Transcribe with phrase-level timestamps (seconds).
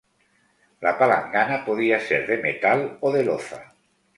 [0.79, 3.71] La palangana podía ser de metal o de loza.